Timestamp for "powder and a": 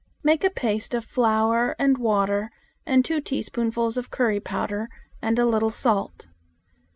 4.39-5.45